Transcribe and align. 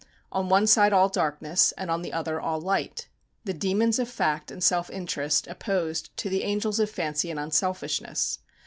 On 0.31 0.49
one 0.49 0.65
side 0.65 0.93
all 0.93 1.09
darkness, 1.09 1.73
and 1.73 1.91
on 1.91 2.01
the 2.01 2.11
other 2.11 2.41
all 2.41 2.59
light. 2.59 3.07
The 3.43 3.53
demons 3.53 3.99
of 3.99 4.09
fact 4.09 4.49
and 4.49 4.63
self 4.63 4.89
interest 4.89 5.45
opposed 5.45 6.09
to 6.17 6.27
the 6.27 6.41
angels 6.41 6.79
of 6.79 6.89
fancy 6.89 7.29
and 7.29 7.39
unselfishness. 7.39 8.39